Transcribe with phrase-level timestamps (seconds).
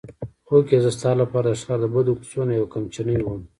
[0.49, 3.41] هوکې زه ستا لپاره د ښار د بدو کوڅو نه یوه کمچنۍ وم.